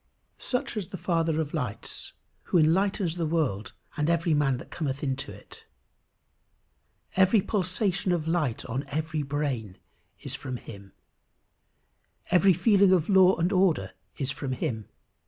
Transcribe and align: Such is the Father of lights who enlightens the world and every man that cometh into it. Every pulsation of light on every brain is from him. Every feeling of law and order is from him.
Such 0.39 0.75
is 0.75 0.87
the 0.87 0.97
Father 0.97 1.39
of 1.39 1.53
lights 1.53 2.13
who 2.45 2.57
enlightens 2.57 3.17
the 3.17 3.25
world 3.27 3.73
and 3.95 4.09
every 4.09 4.33
man 4.33 4.57
that 4.57 4.71
cometh 4.71 5.03
into 5.03 5.31
it. 5.31 5.67
Every 7.15 7.39
pulsation 7.39 8.11
of 8.11 8.27
light 8.27 8.65
on 8.65 8.83
every 8.87 9.21
brain 9.21 9.77
is 10.19 10.33
from 10.33 10.57
him. 10.57 10.93
Every 12.31 12.51
feeling 12.51 12.91
of 12.91 13.09
law 13.09 13.35
and 13.35 13.51
order 13.51 13.91
is 14.17 14.31
from 14.31 14.53
him. 14.53 14.89